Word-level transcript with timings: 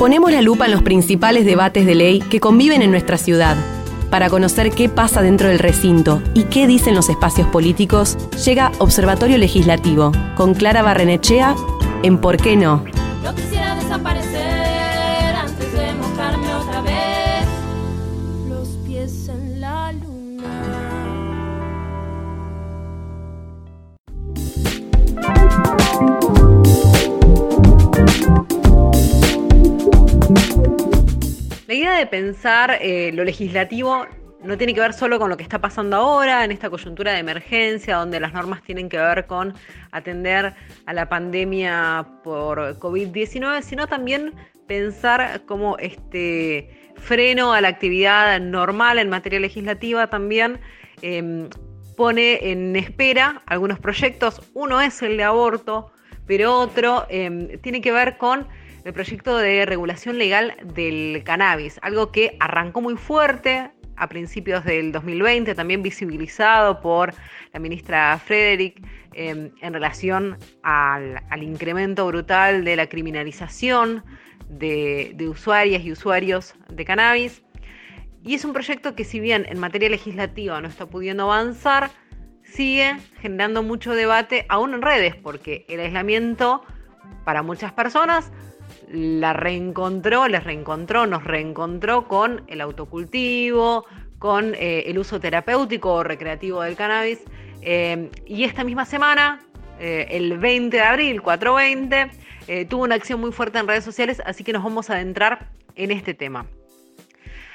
Ponemos 0.00 0.32
la 0.32 0.40
lupa 0.40 0.64
en 0.64 0.70
los 0.70 0.82
principales 0.82 1.44
debates 1.44 1.84
de 1.84 1.94
ley 1.94 2.20
que 2.20 2.40
conviven 2.40 2.80
en 2.80 2.90
nuestra 2.90 3.18
ciudad. 3.18 3.54
Para 4.08 4.30
conocer 4.30 4.70
qué 4.70 4.88
pasa 4.88 5.20
dentro 5.20 5.48
del 5.48 5.58
recinto 5.58 6.22
y 6.32 6.44
qué 6.44 6.66
dicen 6.66 6.94
los 6.94 7.10
espacios 7.10 7.46
políticos, 7.48 8.16
llega 8.42 8.72
Observatorio 8.78 9.36
Legislativo 9.36 10.12
con 10.36 10.54
Clara 10.54 10.80
Barrenechea 10.80 11.54
en 12.02 12.16
¿Por 12.16 12.38
qué 12.38 12.56
no? 12.56 12.82
No 13.22 13.34
quisiera 13.34 13.74
desaparecer 13.74 14.29
idea 31.80 31.94
de 31.94 32.06
pensar 32.06 32.78
eh, 32.80 33.10
lo 33.14 33.24
legislativo 33.24 34.06
no 34.42 34.56
tiene 34.56 34.74
que 34.74 34.80
ver 34.80 34.92
solo 34.92 35.18
con 35.18 35.28
lo 35.30 35.36
que 35.36 35.42
está 35.42 35.60
pasando 35.60 35.96
ahora, 35.96 36.44
en 36.44 36.52
esta 36.52 36.70
coyuntura 36.70 37.12
de 37.12 37.18
emergencia, 37.18 37.96
donde 37.96 38.20
las 38.20 38.32
normas 38.32 38.62
tienen 38.62 38.88
que 38.88 38.96
ver 38.98 39.26
con 39.26 39.54
atender 39.90 40.54
a 40.86 40.92
la 40.92 41.08
pandemia 41.08 42.06
por 42.22 42.78
COVID-19, 42.78 43.62
sino 43.62 43.86
también 43.86 44.34
pensar 44.66 45.42
como 45.46 45.76
este 45.78 46.92
freno 46.96 47.52
a 47.52 47.60
la 47.60 47.68
actividad 47.68 48.38
normal 48.40 48.98
en 48.98 49.08
materia 49.08 49.40
legislativa 49.40 50.08
también 50.08 50.60
em, 51.02 51.48
pone 51.96 52.50
en 52.50 52.76
espera 52.76 53.42
algunos 53.46 53.78
proyectos. 53.78 54.42
Uno 54.54 54.80
es 54.80 55.02
el 55.02 55.16
de 55.16 55.24
aborto, 55.24 55.92
pero 56.26 56.58
otro 56.58 57.06
em, 57.08 57.58
tiene 57.60 57.80
que 57.80 57.92
ver 57.92 58.16
con 58.16 58.46
el 58.84 58.92
proyecto 58.92 59.36
de 59.36 59.66
regulación 59.66 60.18
legal 60.18 60.56
del 60.62 61.22
cannabis, 61.24 61.78
algo 61.82 62.10
que 62.10 62.36
arrancó 62.40 62.80
muy 62.80 62.96
fuerte 62.96 63.70
a 63.96 64.08
principios 64.08 64.64
del 64.64 64.92
2020, 64.92 65.54
también 65.54 65.82
visibilizado 65.82 66.80
por 66.80 67.12
la 67.52 67.60
ministra 67.60 68.18
Frederick 68.18 68.82
em, 69.12 69.50
en 69.60 69.74
relación 69.74 70.38
al, 70.62 71.42
incremento 71.42 72.06
brutal 72.06 72.64
de 72.64 72.76
la 72.76 72.88
criminalización 72.88 74.02
de, 74.48 75.12
de 75.14 75.28
usuarias 75.28 75.82
y 75.84 75.92
usuarios 75.92 76.54
de 76.68 76.84
cannabis. 76.84 77.42
Y 78.24 78.34
es 78.34 78.44
un 78.44 78.52
proyecto 78.52 78.94
que 78.94 79.04
si 79.04 79.20
bien 79.20 79.46
en 79.48 79.58
materia 79.58 79.90
legislativa 79.90 80.60
no 80.60 80.68
está 80.68 80.86
pudiendo 80.86 81.24
avanzar, 81.24 81.90
sigue 82.42 82.96
generando 83.20 83.62
mucho 83.62 83.94
debate 83.94 84.46
aún 84.48 84.72
en 84.72 84.82
redes, 84.82 85.14
porque 85.14 85.66
el 85.68 85.80
aislamiento 85.80 86.62
para 87.24 87.42
muchas 87.42 87.72
personas 87.72 88.32
la 88.92 89.32
reencontró, 89.32 90.26
les 90.26 90.42
reencontró, 90.42 91.06
nos 91.06 91.24
reencontró 91.24 92.08
con 92.08 92.42
el 92.48 92.60
autocultivo, 92.60 93.86
con 94.18 94.54
eh, 94.54 94.84
el 94.86 94.98
uso 94.98 95.20
terapéutico 95.20 95.94
o 95.94 96.02
recreativo 96.02 96.62
del 96.62 96.76
cannabis. 96.76 97.20
Eh, 97.62 98.10
y 98.26 98.44
esta 98.44 98.64
misma 98.64 98.84
semana, 98.84 99.40
eh, 99.78 100.08
el 100.10 100.38
20 100.38 100.76
de 100.76 100.82
abril, 100.82 101.22
420, 101.22 102.66
tuvo 102.68 102.82
una 102.82 102.96
acción 102.96 103.20
muy 103.20 103.30
fuerte 103.30 103.58
en 103.58 103.68
redes 103.68 103.84
sociales, 103.84 104.20
así 104.26 104.42
que 104.42 104.52
nos 104.52 104.64
vamos 104.64 104.90
a 104.90 104.94
adentrar 104.94 105.50
en 105.76 105.92
este 105.92 106.14
tema. 106.14 106.46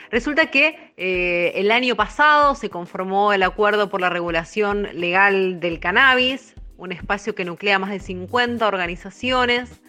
Resulta 0.09 0.50
que 0.50 0.94
el 0.95 1.69
año 1.69 1.97
pasado 1.97 2.56
se 2.56 2.69
conformó 2.69 3.33
el 3.33 3.44
acuerdo 3.44 3.89
por 3.89 4.00
la 4.00 4.09
regulación 4.09 4.88
legal 4.94 5.59
del 5.59 5.81
cannabis, 5.81 6.53
un 6.78 6.94
espacio 6.94 7.36
que 7.36 7.44
nuclea 7.44 7.78
más 7.78 7.89
de 7.89 8.00
50 8.00 8.66
organizaciones 8.66 9.81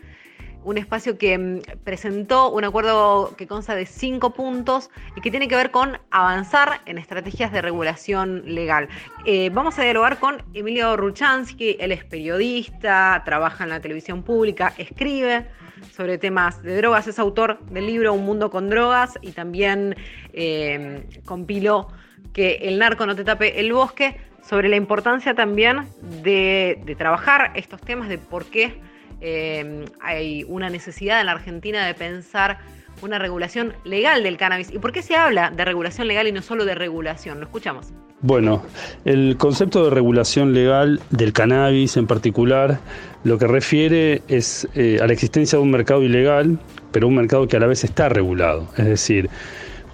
un 0.67 0.78
espacio 0.78 1.17
que 1.17 1.39
mm, 1.39 1.61
presentó 1.84 2.50
un 2.50 2.64
acuerdo 2.64 3.34
que 3.36 3.47
consta 3.47 3.75
de 3.75 3.86
cinco 3.86 4.34
puntos 4.34 4.91
y 5.14 5.20
que 5.20 5.31
tiene 5.31 5.47
que 5.47 5.55
ver 5.55 5.70
con 5.70 5.98
avanzar 6.11 6.81
en 6.86 6.98
estrategias 6.98 7.53
de 7.53 7.62
regulación 7.62 8.42
legal. 8.45 8.89
Eh, 9.25 9.50
vamos 9.55 9.78
a 9.78 9.83
dialogar 9.83 10.18
con 10.18 10.42
Emilio 10.55 10.96
Ruchansky, 10.96 11.77
él 11.79 11.92
es 11.92 12.05
periodista, 12.05 13.23
trabaja 13.24 13.63
en 13.63 13.70
la 13.70 13.80
televisión 13.80 14.24
pública, 14.24 14.74
escribe 14.77 15.46
sobre 15.92 16.18
temas 16.18 16.61
de 16.63 16.77
drogas, 16.77 17.07
es 17.07 17.20
autor 17.20 17.61
del 17.67 17.86
libro 17.86 18.13
Un 18.13 18.24
Mundo 18.24 18.51
con 18.51 18.69
Drogas 18.69 19.14
y 19.23 19.33
también 19.33 19.95
eh, 20.33 21.07
compiló 21.24 21.92
que 22.33 22.57
el 22.63 22.80
narco 22.80 23.07
no 23.07 23.14
te 23.14 23.23
tape 23.23 23.61
el 23.61 23.73
bosque, 23.73 24.17
sobre 24.42 24.69
la 24.69 24.77
importancia 24.77 25.35
también 25.35 25.89
de 26.23 26.95
trabajar 26.98 27.51
estos 27.57 27.80
temas, 27.80 28.08
de 28.08 28.19
por 28.19 28.45
qué 28.45 28.80
eh, 29.20 29.84
hay 30.00 30.44
una 30.44 30.70
necesidad 30.70 31.20
en 31.20 31.27
la 31.27 31.32
Argentina 31.32 31.86
de 31.86 31.94
pensar 31.94 32.58
una 33.02 33.18
regulación 33.18 33.74
legal 33.84 34.22
del 34.22 34.36
cannabis. 34.36 34.70
¿Y 34.72 34.78
por 34.78 34.92
qué 34.92 35.02
se 35.02 35.16
habla 35.16 35.50
de 35.50 35.64
regulación 35.64 36.08
legal 36.08 36.27
y 36.28 36.32
no 36.32 36.42
solo 36.42 36.64
de 36.64 36.74
regulación? 36.74 37.38
Lo 37.40 37.44
escuchamos. 37.44 37.92
Bueno, 38.22 38.62
el 39.04 39.36
concepto 39.36 39.84
de 39.84 39.90
regulación 39.90 40.54
legal 40.54 41.00
del 41.10 41.34
cannabis 41.34 41.98
en 41.98 42.06
particular 42.06 42.80
lo 43.24 43.38
que 43.38 43.46
refiere 43.46 44.22
es 44.28 44.66
eh, 44.74 44.98
a 45.02 45.06
la 45.06 45.12
existencia 45.12 45.58
de 45.58 45.62
un 45.62 45.70
mercado 45.70 46.02
ilegal, 46.02 46.58
pero 46.92 47.08
un 47.08 47.16
mercado 47.16 47.46
que 47.46 47.56
a 47.56 47.60
la 47.60 47.66
vez 47.66 47.84
está 47.84 48.08
regulado. 48.08 48.68
Es 48.78 48.86
decir, 48.86 49.28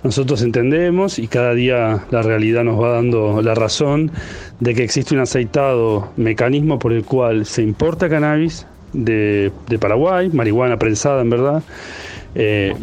nosotros 0.05 0.43
entendemos 0.43 1.19
y 1.19 1.27
cada 1.29 1.55
día 1.55 2.05
la 2.11 2.23
realidad 2.23 2.63
nos 2.63 2.81
va 2.81 2.91
dando 2.91 3.43
la 3.43 3.55
razón 3.55 4.11
de 4.61 4.75
que 4.75 4.85
existe 4.85 5.15
un 5.15 5.21
aceitado 5.21 6.13
mecanismo 6.17 6.79
por 6.79 6.93
el 6.93 7.05
cual 7.05 7.47
se 7.47 7.63
importa 7.63 8.09
cannabis, 8.09 8.67
de, 8.93 9.53
Paraguay, 9.81 10.31
marihuana 10.31 10.79
prensada 10.79 11.23
en 11.23 11.31
verdad. 11.31 11.63
Eh, 12.35 12.75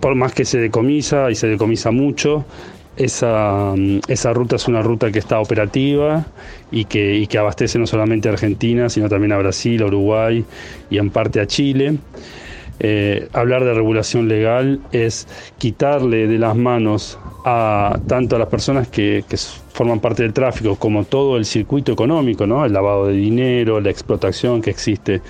por 0.00 0.14
más 0.14 0.32
que 0.32 0.44
se 0.44 0.58
decomisa 0.58 1.30
y 1.30 1.34
se 1.34 1.46
decomisa 1.46 1.90
mucho, 1.90 2.44
esa, 2.96 3.74
esa, 4.08 4.32
ruta 4.32 4.56
es 4.56 4.66
una 4.68 4.82
ruta 4.82 5.10
que 5.12 5.18
está 5.18 5.40
operativa 5.40 6.26
y 6.70 6.84
que, 6.84 7.26
que 7.28 7.38
abastece 7.38 7.78
no 7.78 7.86
solamente 7.86 8.28
a 8.28 8.32
Argentina, 8.32 8.88
sino 8.88 9.08
también 9.08 9.32
a 9.32 9.38
Brasil, 9.38 9.82
Uruguay 9.82 10.44
y 10.90 10.98
en 10.98 11.10
parte 11.10 11.40
a 11.40 11.46
Chile. 11.46 11.98
Eh, 12.80 13.28
hablar 13.32 13.64
de 13.64 13.74
regulación 13.74 14.28
legal 14.28 14.80
es 14.92 15.26
quitarle 15.58 16.28
de 16.28 16.38
las 16.38 16.54
manos 16.54 17.18
a 17.44 17.98
tanto 18.06 18.36
a 18.36 18.38
las 18.38 18.48
personas 18.48 18.88
que, 18.88 19.24
forman 19.72 20.00
parte 20.00 20.24
del 20.24 20.32
tráfico 20.32 20.74
como 20.76 21.04
todo 21.04 21.36
el 21.36 21.44
circuito 21.44 21.92
económico, 21.92 22.46
¿no? 22.46 22.64
el 22.64 22.72
lavado 22.72 23.06
de 23.06 23.14
dinero, 23.14 23.80
la 23.80 23.90
explotación 23.90 24.60
que 24.60 24.70
existe 24.70 25.22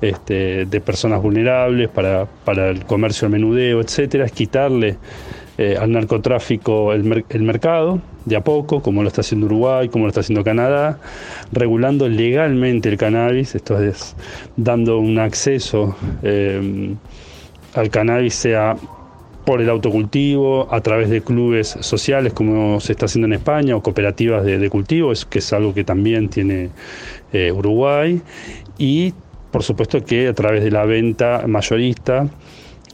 este, 0.00 0.66
de 0.66 0.80
personas 0.80 1.22
vulnerables 1.22 1.88
para, 1.88 2.26
el 2.70 2.84
comercio, 2.84 3.26
el 3.26 3.32
menudeo, 3.32 3.80
etcétera, 3.80 4.24
es 4.24 4.32
quitarle 4.32 4.96
eh, 5.56 5.76
al 5.80 5.92
narcotráfico 5.92 6.92
el, 6.92 7.04
mercado 7.42 8.00
de 8.24 8.36
a 8.36 8.42
poco, 8.42 8.82
como 8.82 9.02
lo 9.02 9.08
está 9.08 9.20
haciendo 9.20 9.46
Uruguay, 9.46 9.88
como 9.88 10.04
lo 10.04 10.08
está 10.08 10.20
haciendo 10.20 10.42
Canadá, 10.42 10.98
regulando 11.52 12.08
legalmente 12.08 12.88
el 12.88 12.96
cannabis, 12.96 13.54
esto 13.54 13.80
es 13.80 14.16
dando 14.56 14.98
un 14.98 15.18
acceso 15.18 15.96
eh, 16.22 16.94
al 17.74 17.90
cannabis 17.90 18.34
sea 18.34 18.76
por 19.44 19.60
el 19.60 19.68
autocultivo, 19.68 20.72
a 20.72 20.80
través 20.80 21.10
de 21.10 21.20
clubes 21.20 21.76
sociales 21.80 22.32
como 22.32 22.80
se 22.80 22.92
está 22.92 23.06
haciendo 23.06 23.26
en 23.26 23.34
España 23.34 23.76
o 23.76 23.82
cooperativas 23.82 24.44
de, 24.44 24.70
cultivo, 24.70 25.12
es, 25.12 25.24
que 25.24 25.38
es 25.38 25.52
algo 25.52 25.74
que 25.74 25.84
también 25.84 26.28
tiene 26.28 26.70
eh, 27.32 27.52
Uruguay, 27.52 28.22
y 28.78 29.12
por 29.50 29.62
supuesto 29.62 30.02
que 30.04 30.28
a 30.28 30.34
través 30.34 30.64
de 30.64 30.70
la 30.70 30.84
venta 30.84 31.44
mayorista 31.46 32.26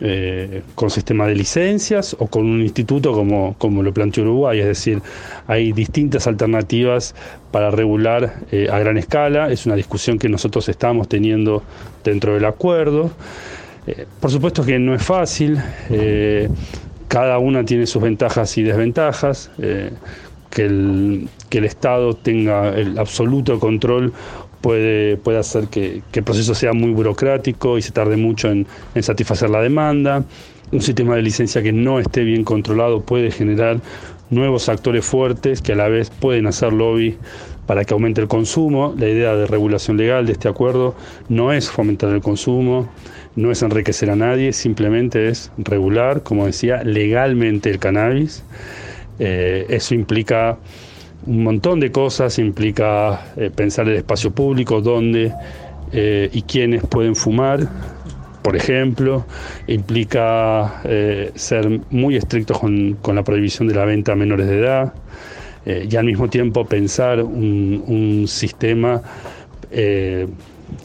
eh, 0.02 0.62
con 0.74 0.88
sistema 0.88 1.26
de 1.26 1.34
licencias 1.34 2.16
o 2.18 2.26
con 2.26 2.46
un 2.46 2.62
instituto 2.62 3.12
como, 3.12 3.54
como 3.58 3.82
lo 3.82 3.92
planteó 3.92 4.24
Uruguay. 4.24 4.60
Es 4.60 4.66
decir, 4.66 5.02
hay 5.46 5.72
distintas 5.72 6.26
alternativas 6.26 7.14
para 7.50 7.70
regular 7.70 8.40
eh, 8.50 8.68
a 8.72 8.78
gran 8.78 8.96
escala. 8.96 9.50
Es 9.50 9.66
una 9.66 9.74
discusión 9.74 10.18
que 10.18 10.28
nosotros 10.28 10.68
estamos 10.70 11.06
teniendo 11.08 11.62
dentro 12.02 12.32
del 12.32 12.46
acuerdo. 12.46 13.10
Eh, 13.86 14.06
por 14.20 14.30
supuesto 14.30 14.64
que 14.64 14.78
no 14.78 14.94
es 14.94 15.02
fácil. 15.02 15.60
cada 17.08 17.38
una 17.38 17.64
tiene 17.64 17.86
sus 17.86 18.02
ventajas 18.02 18.56
y 18.56 18.62
desventajas. 18.62 19.50
que 20.50 20.64
el, 20.64 21.28
que 21.48 21.58
el 21.58 21.64
Estado 21.64 22.14
tenga 22.14 22.70
el 22.70 22.98
absoluto 22.98 23.60
control 23.60 24.12
puede, 24.60 25.16
puede 25.16 25.38
hacer 25.38 25.68
que, 25.68 26.02
el 26.12 26.22
proceso 26.22 26.54
sea 26.54 26.72
muy 26.72 26.90
burocrático 26.90 27.78
y 27.78 27.82
se 27.82 27.92
tarde 27.92 28.16
mucho 28.16 28.50
en, 28.50 28.66
satisfacer 29.00 29.50
la 29.50 29.60
demanda. 29.60 30.24
Un 30.72 30.80
sistema 30.80 31.16
de 31.16 31.22
licencia 31.22 31.62
que 31.62 31.72
no 31.72 31.98
esté 31.98 32.22
bien 32.22 32.44
controlado 32.44 33.00
puede 33.00 33.30
generar 33.30 33.80
nuevos 34.30 34.68
actores 34.68 35.04
fuertes 35.04 35.60
que 35.60 35.72
a 35.72 35.76
la 35.76 35.88
vez 35.88 36.10
pueden 36.10 36.46
hacer 36.46 36.72
lobby 36.72 37.18
para 37.66 37.84
que 37.84 37.94
aumente 37.94 38.20
el 38.20 38.28
consumo. 38.28 38.94
La 38.96 39.08
idea 39.08 39.34
de 39.34 39.46
regulación 39.46 39.96
legal 39.96 40.26
de 40.26 40.32
este 40.32 40.48
acuerdo 40.48 40.94
no 41.28 41.52
es 41.52 41.68
fomentar 41.68 42.10
el 42.10 42.20
consumo, 42.20 42.88
no 43.36 43.50
es 43.50 43.62
enriquecer 43.62 44.10
a 44.10 44.16
nadie, 44.16 44.52
simplemente 44.52 45.28
es 45.28 45.50
regular, 45.58 46.22
como 46.22 46.46
decía, 46.46 46.82
legalmente 46.84 47.70
el 47.70 47.78
cannabis. 47.78 48.44
Eh, 49.18 49.66
eso 49.68 49.94
implica 49.94 50.58
un 51.26 51.42
montón 51.42 51.80
de 51.80 51.90
cosas, 51.92 52.38
implica 52.38 53.32
eh, 53.36 53.50
pensar 53.54 53.88
el 53.88 53.96
espacio 53.96 54.30
público, 54.30 54.80
dónde 54.80 55.32
eh, 55.92 56.30
y 56.32 56.42
quiénes 56.42 56.86
pueden 56.86 57.16
fumar, 57.16 57.68
por 58.42 58.56
ejemplo, 58.56 59.26
implica 59.66 60.80
eh, 60.84 61.30
ser 61.34 61.80
muy 61.90 62.16
estrictos 62.16 62.58
con, 62.58 62.96
la 63.14 63.22
prohibición 63.22 63.68
de 63.68 63.74
la 63.74 63.84
venta 63.84 64.12
a 64.12 64.16
menores 64.16 64.46
de 64.46 64.58
edad 64.58 64.94
y 65.66 65.94
al 65.94 66.06
mismo 66.06 66.28
tiempo 66.28 66.64
pensar 66.64 67.22
un, 67.22 68.24
sistema 68.26 69.02
eh, 69.70 70.26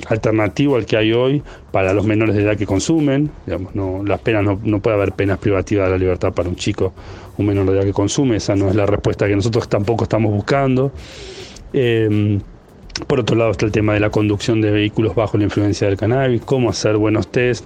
alternativo 0.08 0.76
al 0.76 0.86
que 0.86 0.98
hay 0.98 1.14
hoy 1.14 1.44
para 1.72 1.94
los 1.94 2.06
menores 2.06 2.36
de 2.36 2.44
edad 2.44 2.58
que 2.58 2.66
consumen. 2.66 3.30
Digamos, 3.46 3.76
no, 3.76 4.04
las 4.04 4.20
penas 4.22 4.60
no, 4.64 4.80
puede 4.80 4.96
haber 4.96 5.12
penas 5.14 5.40
privativas 5.40 5.88
de 5.88 5.92
la 5.92 5.98
libertad 5.98 6.34
para 6.34 6.50
un 6.50 6.56
chico, 6.56 6.94
un 7.38 7.46
menor 7.46 7.66
de 7.66 7.78
edad 7.78 7.84
que 7.84 7.94
consume. 7.94 8.38
Esa 8.38 8.56
no 8.56 8.70
es 8.70 8.76
la 8.76 8.86
respuesta 8.86 9.28
que 9.28 9.36
nosotros 9.36 9.68
tampoco 9.70 10.04
estamos 10.04 10.32
buscando. 10.32 10.92
Por 13.08 13.20
otro 13.20 13.36
lado 13.36 13.52
está 13.52 13.66
el 13.66 13.72
tema 13.72 13.94
de 13.94 14.00
la 14.00 14.10
conducción 14.10 14.62
de 14.62 14.72
vehículos 14.72 15.16
bajo 15.16 15.38
la 15.38 15.44
influencia 15.44 15.88
del 15.88 15.98
cannabis, 15.98 16.42
cómo 16.42 16.70
hacer 16.70 16.96
buenos 16.96 17.28
test 17.28 17.66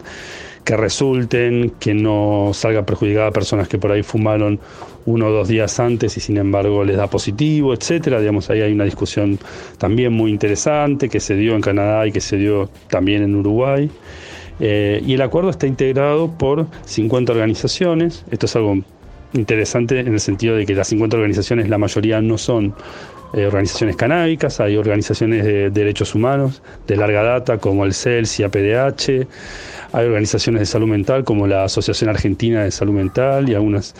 que 0.63 0.77
resulten, 0.77 1.71
que 1.79 1.93
no 1.93 2.51
salga 2.53 2.85
perjudicada 2.85 3.31
personas 3.31 3.67
que 3.67 3.77
por 3.77 3.91
ahí 3.91 4.03
fumaron 4.03 4.59
uno 5.05 5.27
o 5.27 5.31
dos 5.31 5.47
días 5.47 5.79
antes 5.79 6.15
y 6.17 6.19
sin 6.19 6.37
embargo 6.37 6.83
les 6.83 6.97
da 6.97 7.07
positivo, 7.07 7.73
etcétera. 7.73 8.19
Digamos, 8.19 8.49
ahí 8.49 8.61
hay 8.61 8.73
una 8.73 8.83
discusión 8.83 9.39
también 9.77 10.13
muy 10.13 10.31
interesante 10.31 11.09
que 11.09 11.19
se 11.19 11.35
dio 11.35 11.55
en 11.55 11.61
Canadá 11.61 12.05
y 12.07 12.11
que 12.11 12.21
se 12.21 12.37
dio 12.37 12.69
también 12.89 13.23
en 13.23 13.35
Uruguay. 13.35 13.89
Eh, 14.59 15.01
y 15.05 15.13
el 15.13 15.21
acuerdo 15.21 15.49
está 15.49 15.67
integrado 15.67 16.37
por 16.37 16.67
50 16.85 17.31
organizaciones. 17.31 18.25
Esto 18.29 18.45
es 18.45 18.55
algo 18.55 18.79
interesante 19.33 19.99
en 19.99 20.13
el 20.13 20.19
sentido 20.19 20.55
de 20.55 20.65
que 20.65 20.73
las 20.73 20.87
50 20.87 21.17
organizaciones, 21.17 21.69
la 21.69 21.77
mayoría 21.77 22.21
no 22.21 22.37
son 22.37 22.73
eh, 23.33 23.45
organizaciones 23.45 23.95
canábicas, 23.95 24.59
hay 24.59 24.75
organizaciones 24.75 25.45
de 25.45 25.69
derechos 25.69 26.15
humanos 26.15 26.63
de 26.87 26.97
larga 26.97 27.21
data 27.21 27.59
como 27.59 27.85
el 27.85 27.93
CELS 27.93 28.39
y 28.39 28.43
APDH, 28.43 29.27
hay 29.91 30.05
organizaciones 30.05 30.61
de 30.61 30.65
salud 30.65 30.87
mental 30.87 31.23
como 31.23 31.45
la 31.45 31.63
Asociación 31.63 32.09
Argentina 32.09 32.63
de 32.63 32.71
Salud 32.71 32.93
Mental 32.93 33.49
y 33.49 33.53
algunas 33.53 33.95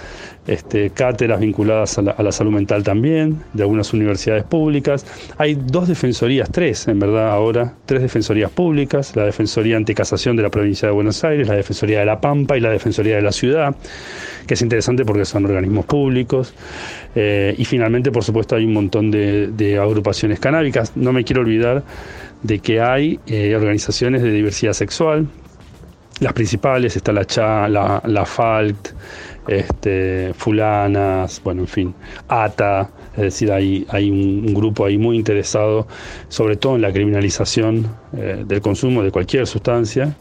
este, 0.50 0.90
cátedras 0.90 1.40
vinculadas 1.40 2.00
a 2.00 2.02
la, 2.02 2.32
salud 2.32 2.52
mental 2.52 2.84
también, 2.84 3.44
de 3.54 3.62
algunas 3.62 3.94
universidades 3.94 4.44
públicas. 4.44 5.06
Hay 5.38 5.54
dos 5.54 5.88
defensorías, 5.88 6.50
tres 6.52 6.88
en 6.88 6.98
verdad 7.00 7.30
ahora, 7.30 7.76
tres 7.86 8.02
defensorías 8.02 8.50
públicas, 8.50 9.16
la 9.16 9.26
Defensoría 9.26 9.78
Anticasación 9.78 10.36
de 10.36 10.44
la 10.44 10.50
Provincia 10.50 10.88
de 10.88 10.94
Buenos 10.94 11.24
Aires, 11.24 11.48
la 11.48 11.54
Defensoría 11.54 12.00
de 12.00 12.06
La 12.06 12.20
Pampa 12.20 12.58
y 12.58 12.62
la 12.62 12.72
Defensoría 12.72 13.16
de 13.18 13.22
la 13.22 13.32
Ciudad, 13.32 13.76
que 14.48 14.56
es 14.56 14.62
interesante 14.64 15.06
porque 15.06 15.24
son 15.24 15.46
organismos 15.46 15.86
públicos. 15.86 16.56
Eh, 17.14 17.54
y 17.56 17.66
finalmente, 17.66 18.12
por 18.12 18.24
supuesto, 18.24 18.56
hay 18.56 18.66
un 18.66 18.74
montón 18.74 19.12
de, 19.12 19.80
agrupaciones 19.80 20.40
canábicas. 20.40 20.94
No 20.96 21.14
me 21.14 21.24
quiero 21.24 21.42
olvidar 21.42 21.84
de 22.42 22.58
que 22.58 22.82
hay 22.82 23.20
eh, 23.28 23.56
organizaciones 23.56 24.24
de 24.24 24.32
diversidad 24.32 24.74
sexual, 24.74 25.28
las 26.20 26.34
principales, 26.34 26.96
está 26.96 27.14
la 27.14 27.24
CHA, 27.24 27.70
la, 27.70 28.02
la 28.04 28.26
FALT, 28.26 28.90
este, 29.50 30.32
Fulanas, 30.36 31.42
bueno, 31.44 31.62
en 31.62 31.68
fin, 31.68 31.96
ATA, 32.28 32.90
es 33.14 33.24
decir, 33.24 33.52
hay, 33.52 33.86
hay 33.90 34.10
un, 34.10 34.54
grupo 34.54 34.86
ahí 34.86 34.98
muy 34.98 35.18
interesado, 35.18 35.88
sobre 36.28 36.56
todo 36.56 36.76
en 36.76 36.82
la 36.82 36.92
criminalización 36.92 37.88
eh, 38.16 38.44
del 38.46 38.62
consumo 38.62 39.04
de 39.04 39.12
cualquier 39.12 39.48
sustancia, 39.48 40.16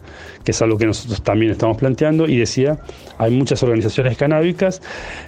que 0.44 0.52
es 0.52 0.62
algo 0.62 0.78
que 0.78 0.86
nosotros 0.86 1.22
también 1.22 1.52
estamos 1.52 1.76
planteando, 1.76 2.26
y 2.26 2.38
decía, 2.38 2.78
hay 3.19 3.30
muchas 3.30 3.62
organizaciones 3.62 4.16
canábicas, 4.16 4.80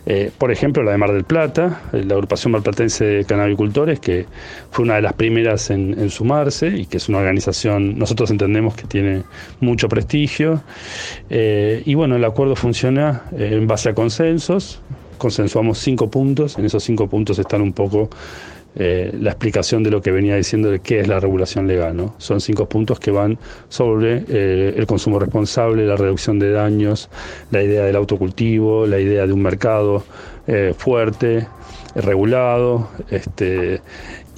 eh, 0.07 0.31
por 0.39 0.51
ejemplo 0.51 0.83
la 0.83 0.93
de 0.93 0.99
Mar 0.99 1.13
del 1.13 1.25
Plata, 1.25 1.83
eh, 1.93 2.03
la 2.05 2.15
agrupación 2.15 2.53
marplatense 2.53 3.05
de 3.05 3.25
canabicultores, 3.25 4.01
que 4.01 4.27
fue 4.71 4.85
una 4.85 4.97
de 4.97 5.03
las 5.03 5.13
primeras 5.13 5.71
en, 5.71 6.11
sumarse 6.11 6.69
y 6.69 6.87
que 6.87 6.97
es 6.97 7.09
una 7.09 7.19
organización, 7.19 7.99
nosotros 7.99 8.31
entendemos 8.31 8.75
que 8.75 8.87
tiene 8.87 9.23
mucho 9.61 9.89
prestigio, 9.89 10.63
y 11.29 11.95
bueno, 11.95 12.17
el 12.17 12.25
acuerdo 12.25 12.57
funciona 12.57 13.23
en 13.37 13.67
base 13.67 13.90
a 13.90 13.90
consensos, 13.95 14.81
consensuamos 15.19 15.79
cinco 15.79 16.11
puntos, 16.11 16.59
en 16.59 16.65
esos 16.65 16.83
cinco 16.83 17.09
puntos 17.09 17.39
están 17.39 17.61
un 17.61 17.73
poco 17.73 18.09
eh, 18.77 19.11
la 19.21 19.31
explicación 19.31 19.83
de 19.83 19.91
lo 19.91 20.01
que 20.01 20.13
venía 20.13 20.37
diciendo 20.37 20.71
de 20.71 20.79
qué 20.79 21.01
es 21.01 21.09
la 21.09 21.19
regulación 21.19 21.67
legal. 21.67 21.97
¿no? 21.97 22.15
Son 22.19 22.41
cinco 22.41 22.69
puntos 22.69 23.01
que 23.01 23.11
van 23.11 23.39
sobre 23.69 24.25
eh, 24.29 24.75
el 24.77 24.87
consumo 24.87 25.19
responsable, 25.19 25.87
la 25.87 25.97
reducción 25.97 26.39
de 26.39 26.53
daños, 26.53 27.11
la 27.51 27.63
idea 27.63 27.85
del 27.85 27.97
autocultivo, 27.97 28.87
la 28.87 29.01
idea 29.01 29.27
de 29.27 29.33
un 29.33 29.43
mercado 29.43 30.05
eh, 30.47 30.73
fuerte, 30.77 31.47
regulado, 31.97 32.89
este, 33.11 33.81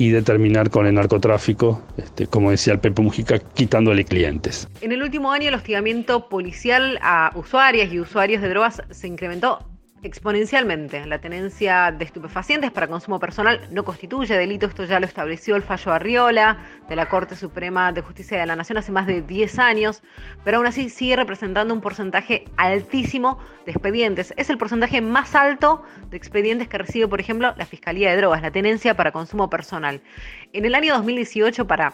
y 0.02 0.10
determinar 0.10 0.68
con 0.68 0.88
el 0.88 0.94
narcotráfico, 0.94 1.80
este, 1.96 2.26
como 2.26 2.50
decía 2.50 2.72
el 2.72 2.80
Pepe 2.80 3.02
Mujica, 3.02 3.38
quitándole 3.38 4.04
clientes. 4.04 4.66
En 4.80 4.90
el 4.90 5.00
último 5.00 5.30
año 5.30 5.48
el 5.48 5.54
hostigamiento 5.54 6.28
policial 6.28 6.98
a 7.02 7.30
usuarias 7.36 7.92
y 7.92 8.00
usuarios 8.00 8.42
de 8.42 8.48
drogas 8.48 8.82
se 8.90 9.06
incrementó 9.06 9.60
exponencialmente. 10.02 11.06
La 11.06 11.20
tenencia 11.20 11.92
de 11.92 12.04
estupefacientes 12.04 12.70
para 12.70 12.88
consumo 12.88 13.20
personal 13.20 13.60
no 13.70 13.84
constituye 13.84 14.36
delito, 14.36 14.66
esto 14.66 14.84
ya 14.84 14.98
lo 14.98 15.06
estableció 15.06 15.56
el 15.56 15.62
fallo 15.62 15.92
Arriola 15.92 16.58
de 16.88 16.96
la 16.96 17.08
Corte 17.08 17.36
Suprema 17.36 17.92
de 17.92 18.02
Justicia 18.02 18.38
de 18.38 18.46
la 18.46 18.56
Nación 18.56 18.78
hace 18.78 18.92
más 18.92 19.06
de 19.06 19.22
10 19.22 19.58
años, 19.58 20.02
pero 20.44 20.58
aún 20.58 20.66
así 20.66 20.88
sigue 20.88 21.16
representando 21.16 21.72
un 21.72 21.80
porcentaje 21.80 22.44
altísimo 22.56 23.38
de 23.64 23.72
expedientes. 23.72 24.34
Es 24.36 24.50
el 24.50 24.58
porcentaje 24.58 25.00
más 25.00 25.34
alto 25.34 25.82
de 26.10 26.16
expedientes 26.16 26.68
que 26.68 26.78
recibe, 26.78 27.06
por 27.06 27.20
ejemplo, 27.20 27.54
la 27.56 27.66
Fiscalía 27.66 28.10
de 28.10 28.16
Drogas, 28.16 28.42
la 28.42 28.50
tenencia 28.50 28.96
para 28.96 29.12
consumo 29.12 29.48
personal. 29.48 30.00
En 30.52 30.64
el 30.64 30.74
año 30.74 30.94
2018, 30.94 31.66
para 31.66 31.92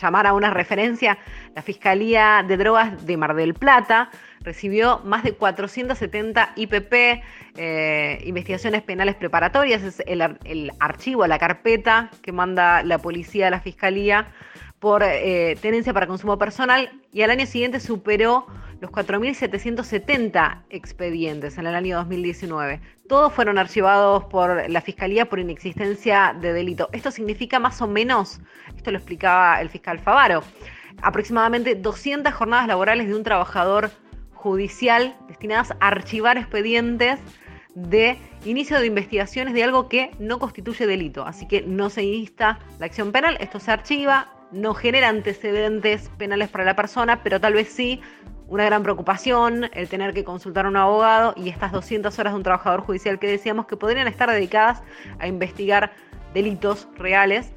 llamar 0.00 0.26
a 0.26 0.34
una 0.34 0.50
referencia, 0.50 1.18
la 1.54 1.62
Fiscalía 1.62 2.44
de 2.46 2.56
Drogas 2.56 3.06
de 3.06 3.16
Mar 3.16 3.34
del 3.34 3.54
Plata 3.54 4.10
recibió 4.40 5.00
más 5.04 5.22
de 5.22 5.32
470 5.32 6.54
IPP, 6.56 7.22
eh, 7.56 8.22
investigaciones 8.24 8.82
penales 8.82 9.14
preparatorias, 9.16 9.82
es 9.82 10.02
el, 10.06 10.72
archivo, 10.80 11.26
la 11.26 11.38
carpeta 11.38 12.10
que 12.22 12.32
manda 12.32 12.82
la 12.82 12.98
policía 12.98 13.48
a 13.48 13.50
la 13.50 13.60
Fiscalía 13.60 14.28
por 14.78 15.02
eh, 15.02 15.58
tenencia 15.60 15.92
para 15.92 16.06
consumo 16.06 16.38
personal 16.38 16.90
y 17.12 17.20
al 17.20 17.30
año 17.30 17.44
siguiente 17.44 17.80
superó 17.80 18.46
los 18.80 18.90
4.770 18.90 20.62
expedientes 20.70 21.58
en 21.58 21.66
el 21.66 21.74
año 21.74 21.98
2019. 21.98 22.80
Todos 23.08 23.30
fueron 23.34 23.58
archivados 23.58 24.24
por 24.24 24.70
la 24.70 24.80
Fiscalía 24.80 25.26
por 25.26 25.38
inexistencia 25.38 26.34
de 26.40 26.54
delito. 26.54 26.88
Esto 26.92 27.10
significa 27.10 27.58
más 27.58 27.82
o 27.82 27.86
menos, 27.86 28.40
esto 28.74 28.90
lo 28.90 28.96
explicaba 28.96 29.60
el 29.60 29.68
fiscal 29.68 29.98
Favaro, 29.98 30.42
aproximadamente 31.02 31.74
200 31.74 32.32
jornadas 32.32 32.66
laborales 32.66 33.06
de 33.06 33.14
un 33.14 33.22
trabajador 33.22 33.90
judicial 34.40 35.14
destinadas 35.28 35.72
a 35.72 35.88
archivar 35.88 36.38
expedientes 36.38 37.20
de 37.74 38.16
inicio 38.44 38.80
de 38.80 38.86
investigaciones 38.86 39.52
de 39.52 39.62
algo 39.62 39.88
que 39.88 40.10
no 40.18 40.38
constituye 40.38 40.86
delito. 40.86 41.24
Así 41.24 41.46
que 41.46 41.62
no 41.62 41.90
se 41.90 42.02
insta 42.02 42.58
la 42.78 42.86
acción 42.86 43.12
penal, 43.12 43.36
esto 43.40 43.60
se 43.60 43.70
archiva, 43.70 44.32
no 44.50 44.72
genera 44.72 45.08
antecedentes 45.08 46.10
penales 46.16 46.48
para 46.48 46.64
la 46.64 46.74
persona, 46.74 47.22
pero 47.22 47.38
tal 47.38 47.52
vez 47.52 47.68
sí 47.68 48.00
una 48.48 48.64
gran 48.64 48.82
preocupación 48.82 49.70
el 49.74 49.88
tener 49.88 50.14
que 50.14 50.24
consultar 50.24 50.66
a 50.66 50.70
un 50.70 50.76
abogado 50.76 51.34
y 51.36 51.50
estas 51.50 51.70
200 51.70 52.18
horas 52.18 52.32
de 52.32 52.36
un 52.38 52.42
trabajador 52.42 52.80
judicial 52.80 53.18
que 53.18 53.28
decíamos 53.28 53.66
que 53.66 53.76
podrían 53.76 54.08
estar 54.08 54.30
dedicadas 54.30 54.82
a 55.18 55.28
investigar 55.28 55.92
delitos 56.34 56.88
reales 56.96 57.52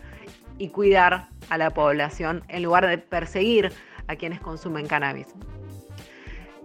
y 0.60 0.70
cuidar 0.70 1.30
a 1.50 1.58
la 1.58 1.72
población 1.72 2.44
en 2.50 2.62
lugar 2.62 2.86
de 2.86 2.98
perseguir 2.98 3.72
a 4.08 4.16
quienes 4.16 4.40
consumen 4.42 4.86
cannabis. 4.86 5.28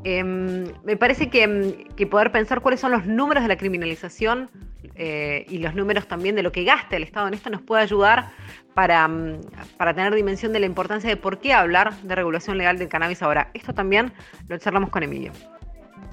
Em, 0.05 0.65
me 0.85 0.97
parece 0.97 1.29
em, 1.33 1.73
que, 1.97 2.07
poder 2.07 2.31
pensar 2.31 2.61
cuáles 2.61 2.81
son 2.81 2.93
los 2.93 3.07
números 3.07 3.43
de 3.43 3.49
la 3.49 3.57
criminalización 3.57 4.49
eh, 4.95 5.45
y 5.49 5.59
los 5.59 5.75
números 5.75 6.07
también 6.07 6.37
de 6.37 6.43
lo 6.43 6.53
que 6.53 6.65
gasta 6.65 6.97
el 6.97 7.03
Estado 7.03 7.27
en 7.27 7.35
esto 7.35 7.51
nos 7.51 7.63
puede 7.63 7.83
ayudar 7.83 8.31
para, 8.75 9.05
em, 9.05 9.41
para 9.77 9.95
tener 9.95 10.15
dimensión 10.15 10.53
de 10.53 10.61
la 10.61 10.67
importancia 10.67 11.11
de 11.11 11.17
por 11.17 11.39
qué 11.39 11.53
hablar 11.53 11.95
de 12.03 12.15
regulación 12.15 12.59
legal 12.59 12.79
del 12.79 12.89
cannabis 12.89 13.23
ahora. 13.23 13.51
Esto 13.55 13.75
también 13.75 14.13
lo 14.49 14.57
charlamos 14.59 14.91
con 14.91 15.03
Emilio. 15.03 15.33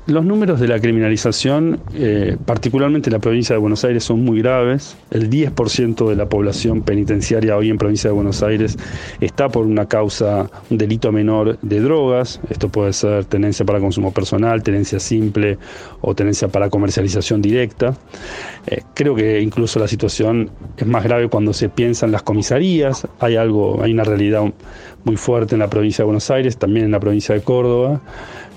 Los 0.07 0.23
números 0.23 0.59
de 0.59 0.67
la 0.67 0.79
criminalización, 0.79 1.79
eh, 1.95 2.37
particularmente 2.45 3.09
en 3.09 3.13
la 3.13 3.19
provincia 3.19 3.55
de 3.55 3.59
Buenos 3.59 3.83
Aires, 3.85 4.03
son 4.03 4.23
muy 4.23 4.39
graves. 4.39 4.95
El 5.09 5.31
10% 5.31 6.07
de 6.07 6.15
la 6.15 6.29
población 6.29 6.83
penitenciaria 6.83 7.57
hoy 7.57 7.71
en 7.71 7.79
provincia 7.79 8.11
de 8.11 8.13
Buenos 8.13 8.43
Aires 8.43 8.77
está 9.19 9.49
por 9.49 9.65
una 9.65 9.87
causa, 9.87 10.47
un 10.69 10.77
delito 10.77 11.11
menor 11.11 11.57
de 11.63 11.79
drogas. 11.79 12.39
Esto 12.51 12.69
puede 12.69 12.93
ser 12.93 13.25
tenencia 13.25 13.65
para 13.65 13.79
consumo 13.79 14.13
personal, 14.13 14.61
tenencia 14.61 14.99
simple 14.99 15.57
o 16.01 16.13
tenencia 16.13 16.49
para 16.49 16.69
comercialización 16.69 17.41
directa. 17.41 17.97
Eh, 18.67 18.83
creo 18.93 19.15
que 19.15 19.41
incluso 19.41 19.79
la 19.79 19.87
situación 19.87 20.51
es 20.77 20.85
más 20.85 21.03
grave 21.03 21.29
cuando 21.29 21.51
se 21.51 21.67
piensa 21.67 22.05
en 22.05 22.11
las 22.11 22.21
comisarías. 22.21 23.07
Hay 23.19 23.37
algo, 23.37 23.81
hay 23.81 23.93
una 23.93 24.03
realidad 24.03 24.43
muy 25.03 25.17
fuerte 25.17 25.55
en 25.55 25.59
la 25.59 25.67
provincia 25.67 26.03
de 26.03 26.05
Buenos 26.05 26.29
Aires, 26.29 26.57
también 26.57 26.85
en 26.85 26.91
la 26.91 26.99
provincia 26.99 27.33
de 27.33 27.41
Córdoba 27.41 28.01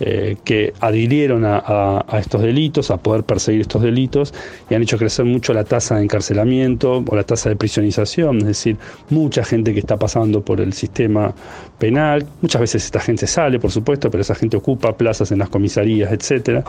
eh, 0.01 0.37
que 0.45 0.75
adhirieron 0.79 1.38
a, 1.45 2.05
estos 2.19 2.43
delitos, 2.43 2.91
a 2.91 2.97
poder 2.97 3.25
perseguir 3.25 3.63
estos 3.63 3.83
delitos, 3.83 4.35
y 4.69 4.75
han 4.75 4.83
hecho 4.83 4.99
crecer 4.99 5.25
mucho 5.25 5.53
la 5.53 5.65
tasa 5.65 5.97
de 5.97 6.05
encarcelamiento 6.05 7.05
o 7.07 7.17
la 7.17 7.25
tasa 7.25 7.49
de 7.49 7.57
prisionización, 7.57 8.39
es 8.39 8.47
decir, 8.47 8.77
mucha 9.11 9.45
gente 9.45 9.73
que 9.73 9.81
está 9.81 9.97
pasando 9.97 10.43
por 10.43 10.61
el 10.61 10.73
sistema 10.73 11.35
penal, 11.79 12.27
muchas 12.43 12.61
veces 12.61 12.85
esta 12.85 13.01
gente 13.01 13.27
sale, 13.27 13.59
por 13.59 13.71
supuesto, 13.71 14.11
pero 14.11 14.21
esa 14.23 14.35
gente 14.35 14.57
ocupa 14.57 14.97
plazas 14.97 15.31
en 15.33 15.39
las 15.39 15.49
comisarías, 15.49 16.13
etcétera. 16.13 16.65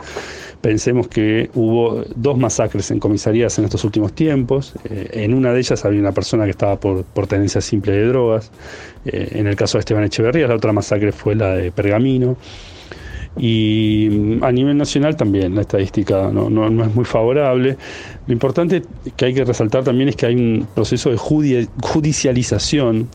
Pensemos 0.61 1.07
que 1.07 1.49
hubo 1.55 2.03
dos 2.15 2.37
masacres 2.37 2.91
en 2.91 2.99
comisarías 2.99 3.57
en 3.59 3.65
estos 3.65 3.83
últimos 3.83 4.13
tiempos, 4.13 4.73
eh, 4.89 5.09
en 5.13 5.33
una 5.33 5.53
de 5.53 5.59
ellas 5.59 5.83
había 5.85 5.99
una 5.99 6.11
persona 6.11 6.45
que 6.45 6.51
estaba 6.51 6.79
por, 6.79 7.03
por 7.03 7.27
tenencia 7.27 7.61
simple 7.61 7.93
de 7.93 8.05
drogas, 8.07 8.51
eh, 9.05 9.29
en 9.31 9.47
el 9.47 9.55
caso 9.55 9.77
de 9.77 9.79
Esteban 9.79 10.03
Echeverría, 10.03 10.47
la 10.47 10.55
otra 10.55 10.73
masacre 10.73 11.11
fue 11.11 11.35
la 11.35 11.55
de 11.55 11.71
Pergamino. 11.71 12.37
Y 13.37 14.09
mm, 14.11 14.43
a 14.43 14.51
nivel 14.51 14.77
nacional 14.77 15.15
también 15.15 15.55
la 15.55 15.61
estadística 15.61 16.29
no, 16.31 16.67
es 16.67 16.95
muy 16.95 17.05
favorable. 17.05 17.77
Lo 18.27 18.33
importante 18.33 18.83
que 19.15 19.25
hay 19.25 19.33
que 19.33 19.45
resaltar 19.45 19.83
también 19.83 20.09
es 20.09 20.15
que 20.15 20.25
hay 20.25 20.35
un 20.35 20.67
proceso 20.73 21.09
de 21.09 21.17
judicialización 21.17 23.09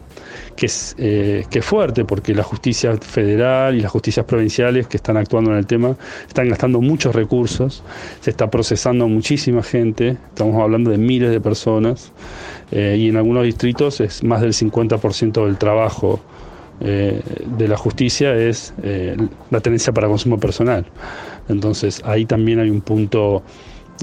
que 0.57 0.67
es, 0.67 0.95
eh, 0.99 1.45
que 1.51 1.59
es 1.59 1.65
fuerte, 1.65 2.05
porque 2.05 2.35
la 2.35 2.43
justicia 2.43 2.97
federal 2.97 3.77
y 3.77 3.81
las 3.81 3.91
justicias 3.91 4.25
provinciales 4.25 4.87
que 4.87 4.97
están 4.97 5.17
actuando 5.17 5.51
en 5.51 5.59
el 5.59 5.67
tema 5.67 5.97
están 6.27 6.49
gastando 6.49 6.81
muchos 6.81 7.15
recursos, 7.15 7.83
se 8.21 8.31
está 8.31 8.51
procesando 8.51 9.09
muchísima 9.09 9.63
gente, 9.63 10.17
estamos 10.29 10.61
hablando 10.63 10.91
de 10.91 10.99
miles 10.99 11.31
de 11.31 11.41
personas, 11.41 12.13
eh, 12.71 12.97
y 12.99 13.09
en 13.09 13.17
algunos 13.17 13.45
distritos 13.45 14.01
es 14.01 14.23
más 14.23 14.41
del 14.41 14.53
50% 14.53 15.45
del 15.45 15.59
trabajo 15.59 16.21
eh, 16.81 17.23
de 17.57 17.69
la 17.69 17.77
justicia 17.77 18.35
es 18.35 18.75
eh, 18.83 19.17
la 19.51 19.61
tenencia 19.61 19.93
para 19.93 20.09
consumo 20.09 20.39
personal. 20.39 20.85
Entonces 21.49 22.03
ahí 22.05 22.27
también 22.27 22.59
hay 22.59 22.71
un 22.71 22.81
punto 22.81 23.43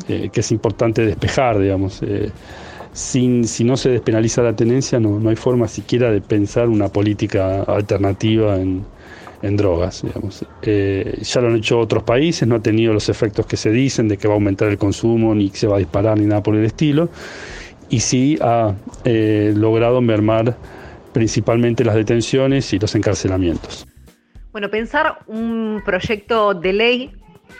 eh, 0.08 0.30
que 0.32 0.40
es 0.40 0.52
importante 0.52 1.06
despejar, 1.06 1.60
digamos. 1.60 2.02
Sin, 2.94 3.46
si 3.46 3.64
no 3.64 3.78
se 3.78 3.90
despenaliza 3.90 4.42
la 4.42 4.56
tenencia, 4.56 5.00
no, 5.00 5.20
no, 5.20 5.30
hay 5.30 5.36
forma 5.38 5.68
siquiera 5.68 6.12
de 6.12 6.22
pensar 6.22 6.68
una 6.68 6.90
política 6.90 7.64
alternativa 7.64 8.58
en, 8.58 8.84
en 9.42 9.58
drogas. 9.58 10.04
Ya 10.04 11.42
lo 11.42 11.48
han 11.48 11.56
hecho 11.56 11.80
otros 11.80 12.04
países, 12.04 12.48
no 12.48 12.56
ha 12.56 12.62
tenido 12.62 12.94
los 12.94 13.08
efectos 13.08 13.46
que 13.46 13.56
se 13.58 13.72
dicen 13.72 14.08
de 14.10 14.18
que 14.18 14.28
va 14.28 14.34
a 14.34 14.36
aumentar 14.36 14.70
el 14.70 14.78
consumo, 14.78 15.34
ni 15.36 15.50
que 15.50 15.58
se 15.58 15.68
va 15.68 15.78
a 15.78 15.80
disparar, 15.80 16.18
ni 16.20 16.26
nada 16.26 16.44
por 16.44 16.56
el 16.56 16.66
estilo. 16.66 17.10
Y 17.90 18.02
sí 18.02 18.38
ha 18.42 18.74
logrado 19.06 20.02
mermar 20.02 20.56
principalmente 21.14 21.84
las 21.84 21.96
detenciones 21.96 22.72
y 22.74 22.80
los 22.80 22.96
encarcelamientos. 22.96 23.88
Bueno, 24.52 24.70
pensar 24.70 25.20
un 25.28 25.82
proyecto 25.86 26.54
de 26.54 26.74
ley 26.74 27.16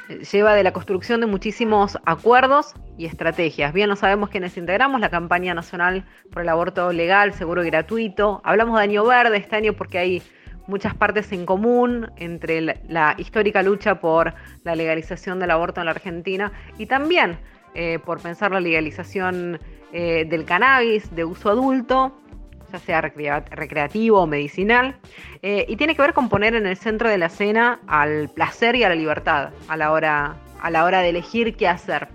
eh, 0.10 0.24
lleva 0.32 0.54
de 0.54 0.64
la 0.64 0.74
construcción 0.74 1.22
de 1.22 1.28
muchísimos 1.28 1.98
acuerdos 2.06 2.74
y 2.98 3.06
estrategias. 3.06 3.74
Bien, 3.74 3.90
no 3.90 3.96
sabemos 3.96 4.30
quiénes 4.30 4.58
integramos 4.58 5.00
la 5.00 5.10
campaña 5.10 5.54
nacional 5.54 6.06
por 6.32 6.42
el 6.42 6.50
aborto 6.50 6.92
legal, 6.92 7.34
seguro 7.34 7.64
y 7.64 7.68
gratuito. 7.68 8.42
Hablamos 8.44 8.78
de 8.78 8.84
año 8.84 9.06
verde 9.06 9.38
este 9.38 9.56
año 9.56 9.74
porque 9.74 9.98
hay 9.98 10.22
muchas 10.68 10.96
partes 10.96 11.32
en 11.32 11.46
común 11.46 12.12
entre 12.18 12.62
la, 12.62 13.16
histórica 13.18 13.64
lucha 13.64 14.00
por 14.00 14.34
la 14.64 14.76
legalización 14.76 15.40
del 15.40 15.52
aborto 15.52 15.82
en 15.82 15.86
la 15.86 15.92
Argentina 15.92 16.52
y 16.78 16.86
también 16.86 17.38
eh, 17.74 18.00
por 18.06 18.22
pensar 18.22 18.52
la 18.52 18.60
legalización 18.60 19.60
eh, 19.94 20.26
del 20.30 20.46
cannabis 20.46 21.14
de 21.16 21.26
uso 21.26 21.50
adulto 21.50 22.18
ya 22.72 22.80
sea 22.80 23.02
recreativo 23.02 24.22
o 24.22 24.28
medicinal, 24.28 24.96
eh, 25.42 25.66
y 25.68 25.76
tiene 25.76 25.96
que 25.96 26.02
ver 26.02 26.14
con 26.14 26.30
poner 26.30 26.56
en 26.56 26.66
el 26.66 26.78
centro 26.78 27.10
de 27.10 27.18
la 27.18 27.28
escena 27.28 27.80
al 27.88 28.30
placer 28.30 28.76
y 28.76 28.84
a 28.84 28.90
la 28.90 28.96
libertad 28.96 29.50
a 29.68 29.78
la 29.78 29.92
hora, 29.92 30.36
a 30.62 30.70
la 30.70 30.84
hora 30.86 31.02
de 31.02 31.10
elegir 31.10 31.56
qué 31.56 31.68
hacer. 31.68 32.08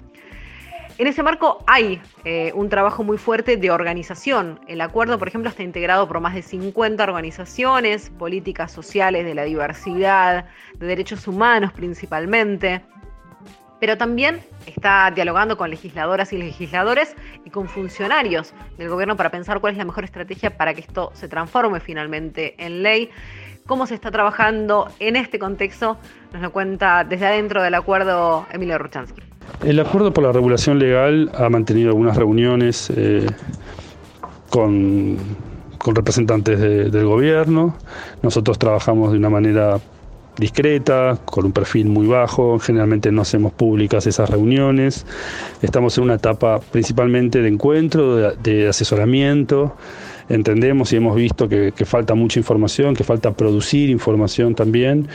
En 0.98 1.06
ese 1.06 1.22
marco 1.22 1.62
hay 1.66 2.00
eh, 2.24 2.52
un 2.54 2.70
trabajo 2.70 3.04
muy 3.04 3.18
fuerte 3.18 3.58
de 3.58 3.70
organización. 3.70 4.58
El 4.66 4.80
acuerdo, 4.80 5.18
por 5.18 5.28
ejemplo, 5.28 5.50
está 5.50 5.62
integrado 5.62 6.08
por 6.08 6.20
más 6.20 6.34
de 6.34 6.40
50 6.40 7.02
organizaciones, 7.02 8.08
políticas 8.08 8.72
sociales 8.72 9.26
de 9.26 9.34
la 9.34 9.44
diversidad, 9.44 10.46
de 10.78 10.86
derechos 10.86 11.28
humanos 11.28 11.72
principalmente, 11.74 12.80
pero 13.80 13.96
también 13.98 14.40
está 14.66 15.10
dialogando 15.14 15.56
con 15.56 15.70
legisladoras 15.70 16.32
y 16.32 16.38
legisladores 16.38 17.14
y 17.44 17.50
con 17.50 17.68
funcionarios 17.68 18.54
del 18.78 18.88
gobierno 18.88 19.16
para 19.16 19.30
pensar 19.30 19.60
cuál 19.60 19.72
es 19.72 19.78
la 19.78 19.84
mejor 19.84 20.04
estrategia 20.04 20.56
para 20.56 20.74
que 20.74 20.80
esto 20.80 21.10
se 21.14 21.28
transforme 21.28 21.80
finalmente 21.80 22.54
en 22.58 22.82
ley. 22.82 23.10
¿Cómo 23.66 23.86
se 23.86 23.94
está 23.94 24.10
trabajando 24.10 24.88
en 25.00 25.16
este 25.16 25.38
contexto? 25.38 25.98
Nos 26.32 26.40
lo 26.40 26.52
cuenta 26.52 27.02
desde 27.02 27.26
adentro 27.26 27.62
del 27.62 27.74
acuerdo 27.74 28.46
Emilio 28.52 28.78
Ruchansky. 28.78 29.22
El 29.64 29.80
acuerdo 29.80 30.12
por 30.12 30.24
la 30.24 30.32
regulación 30.32 30.78
legal 30.78 31.30
ha 31.34 31.48
mantenido 31.48 31.90
algunas 31.90 32.16
reuniones 32.16 32.92
eh, 32.96 33.26
con, 34.50 35.18
representantes 35.84 36.60
del 36.60 37.04
gobierno. 37.04 37.76
Nosotros 38.22 38.58
trabajamos 38.58 39.12
de 39.12 39.18
una 39.18 39.30
manera 39.30 39.78
discreta, 40.38 41.18
con 41.24 41.46
un 41.46 41.52
perfil 41.52 41.86
muy 41.86 42.06
bajo, 42.06 42.58
generalmente 42.58 43.10
no 43.10 43.22
hacemos 43.22 43.52
públicas 43.52 44.06
esas 44.06 44.28
reuniones, 44.28 45.06
estamos 45.62 45.96
en 45.98 46.04
una 46.04 46.14
etapa 46.14 46.60
principalmente 46.60 47.40
de 47.40 47.48
encuentro, 47.48 48.16
de, 48.36 48.68
asesoramiento, 48.68 49.76
entendemos 50.28 50.92
y 50.92 50.96
hemos 50.96 51.16
visto 51.16 51.48
que, 51.48 51.72
falta 51.84 52.14
mucha 52.14 52.38
información, 52.38 52.94
que 52.94 53.04
falta 53.04 53.32
producir 53.32 53.90
información 53.90 54.54
también, 54.54 55.08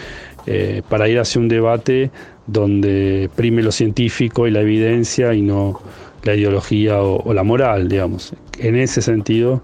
eh, 0.48 0.82
para 0.90 1.08
ir 1.08 1.20
hacia 1.20 1.40
un 1.40 1.48
debate 1.48 2.10
donde 2.48 3.30
prime 3.36 3.62
lo 3.62 3.72
científico 3.72 4.48
y 4.48 4.52
la 4.52 4.62
evidencia 4.62 5.34
y 5.34 5.42
no 5.44 5.80
la 6.24 6.36
ideología 6.36 7.02
o, 7.02 7.34
la 7.34 7.44
moral, 7.44 7.90
digamos. 7.90 8.34
En 8.60 8.76
ese 8.76 9.02
sentido, 9.02 9.62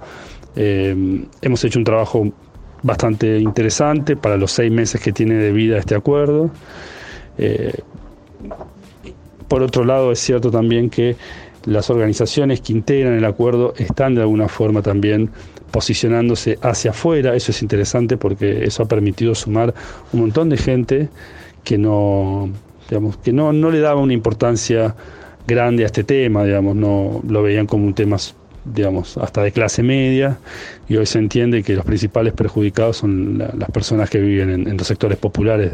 eh, 0.56 0.96
hemos 1.42 1.64
hecho 1.64 1.80
un 1.80 1.86
trabajo 1.86 2.32
bastante 2.84 3.40
interesante 3.40 4.16
para 4.16 4.38
los 4.38 4.52
seis 4.52 4.72
meses 4.72 5.02
que 5.02 5.12
tiene 5.12 5.36
de 5.36 5.52
vida 5.52 5.78
este 5.78 5.96
acuerdo. 5.96 6.52
Eh, 7.38 7.74
por 9.48 9.64
otro 9.64 9.86
lado, 9.86 10.12
es 10.12 10.20
cierto 10.20 10.52
también 10.52 10.90
que 10.90 11.16
las 11.66 11.90
organizaciones 11.90 12.62
que 12.62 12.74
integran 12.74 13.14
el 13.14 13.26
acuerdo 13.26 13.74
están 13.78 14.16
de 14.16 14.22
alguna 14.22 14.48
forma 14.48 14.82
también 14.82 15.30
posicionándose 15.72 16.58
hacia 16.62 16.92
afuera. 16.92 17.36
Eso 17.36 17.52
es 17.52 17.62
interesante 17.62 18.18
porque 18.18 18.64
eso 18.64 18.84
ha 18.84 18.88
permitido 18.88 19.36
sumar 19.36 19.74
un 20.14 20.22
montón 20.22 20.50
de 20.50 20.58
gente 20.58 21.10
que 21.64 21.78
no, 21.78 22.50
digamos, 22.90 23.18
que 23.18 23.34
no, 23.34 23.52
no 23.52 23.70
le 23.70 23.80
daba 23.80 24.00
una 24.00 24.14
importancia 24.14 24.96
grande 25.46 25.84
a 25.84 25.88
este 25.88 26.04
tema, 26.04 26.44
digamos, 26.44 26.76
no 26.76 27.22
lo 27.28 27.44
veían 27.44 27.68
como 27.68 27.86
un 27.86 27.94
tema 27.94 28.18
digamos, 28.74 29.18
hasta 29.18 29.42
de 29.44 29.52
clase 29.52 29.84
media, 29.84 30.38
y 30.90 30.98
hoy 30.98 31.06
se 31.06 31.20
entiende 31.20 31.64
que 31.64 31.74
los 31.74 31.86
principales 31.86 32.34
perjudicados 32.34 32.98
son 32.98 33.38
las 33.38 33.70
personas 33.72 34.10
que 34.10 34.20
viven 34.20 34.68
en, 34.68 34.78
los 34.78 34.88
sectores 34.88 35.18
populares 35.18 35.72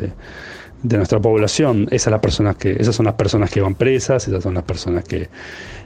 de, 0.82 0.98
nuestra 0.98 1.20
población. 1.20 1.88
Esas, 1.92 2.12
las 2.12 2.20
personas 2.20 2.56
que, 2.58 2.72
esas 2.74 2.96
son 2.96 3.06
las 3.06 3.16
personas 3.16 3.50
que 3.50 3.62
van 3.62 3.76
presas, 3.76 4.28
esas 4.28 4.44
son 4.44 4.54
las 4.54 4.64
personas 4.64 5.04
que 5.06 5.30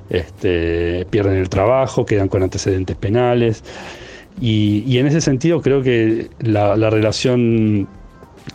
este, 0.10 1.06
pierden 1.10 1.38
el 1.38 1.50
trabajo, 1.50 2.06
quedan 2.06 2.28
con 2.28 2.44
antecedentes 2.44 2.96
penales. 2.96 3.64
Y, 4.40 4.98
en 4.98 5.08
ese 5.08 5.22
sentido 5.22 5.62
creo 5.62 5.82
que 5.82 6.30
la, 6.40 6.76
relación 6.90 7.88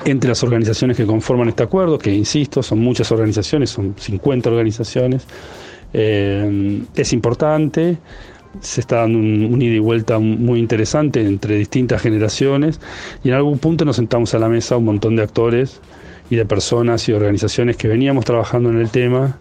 entre 0.04 0.28
las 0.28 0.42
organizaciones 0.42 0.96
que 0.96 1.06
conforman 1.06 1.48
este 1.48 1.62
acuerdo, 1.62 1.98
que 1.98 2.12
insisto, 2.12 2.62
son 2.62 2.78
muchas 2.78 3.10
organizaciones, 3.12 3.70
son 3.70 3.94
50 3.98 4.48
organizaciones, 4.48 5.26
eh, 5.92 6.82
es 6.94 7.12
importante 7.12 7.98
se 8.60 8.80
está 8.80 8.96
dando 8.98 9.18
un, 9.18 9.62
ida 9.62 9.74
y 9.74 9.78
vuelta 9.78 10.18
muy 10.18 10.58
interesante 10.58 11.26
entre 11.26 11.56
distintas 11.56 12.02
generaciones 12.02 12.80
y 13.24 13.28
en 13.28 13.34
algún 13.34 13.58
punto 13.58 13.84
nos 13.84 13.96
sentamos 13.96 14.34
a 14.34 14.38
la 14.38 14.48
mesa 14.48 14.76
un 14.76 14.84
montón 14.84 15.16
de 15.16 15.22
actores 15.22 15.80
y 16.30 16.36
de 16.36 16.44
personas 16.44 17.08
y 17.08 17.12
organizaciones 17.12 17.76
que 17.76 17.88
veníamos 17.88 18.24
trabajando 18.24 18.70
en 18.70 18.78
el 18.78 18.90
tema 18.90 19.38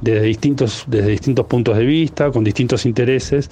desde 0.00 0.22
distintos, 0.22 0.84
desde 0.86 1.10
distintos 1.10 1.46
puntos 1.46 1.76
de 1.76 1.84
vista, 1.84 2.30
con 2.30 2.44
distintos 2.44 2.86
intereses. 2.86 3.50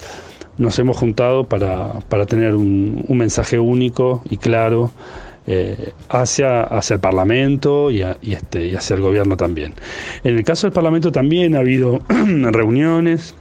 Nos 0.57 0.77
hemos 0.79 0.97
juntado 0.97 1.45
para, 1.45 2.01
tener 2.27 2.55
un, 2.55 3.05
mensaje 3.09 3.59
único 3.59 4.21
y 4.29 4.37
claro 4.37 4.91
eh, 5.47 5.93
hacia, 6.09 6.63
hacia 6.63 6.95
el 6.95 6.99
Parlamento 6.99 7.91
y, 7.91 8.03
y, 8.21 8.33
este, 8.33 8.67
y 8.67 8.75
hacia 8.75 8.95
el 8.95 9.01
gobierno 9.01 9.37
también. 9.37 9.73
En 10.23 10.37
el 10.37 10.43
caso 10.43 10.67
del 10.67 10.73
Parlamento 10.73 11.11
también 11.11 11.55
ha 11.55 11.59
habido 11.59 12.01
reuniones, 12.07 13.35